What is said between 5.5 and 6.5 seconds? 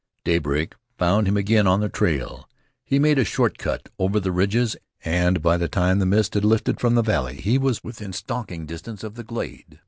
the time the mist had